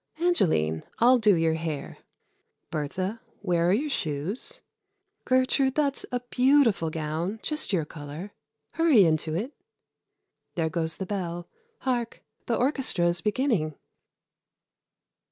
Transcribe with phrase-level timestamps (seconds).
[0.19, 1.99] Angeline, I'll do your hair.
[2.71, 4.63] Bertha, where are your shoes?
[5.25, 8.31] Gertrude, that's a beautiful gown just your color.
[8.71, 9.53] Hurry into it.
[10.55, 11.47] There goes the bell.
[11.81, 12.23] Hark!
[12.47, 13.75] the orchestra is beginning."